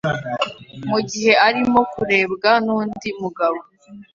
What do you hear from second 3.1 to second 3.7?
mugabo